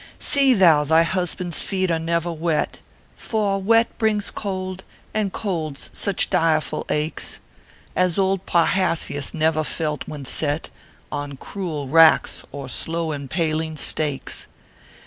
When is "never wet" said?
1.99-2.79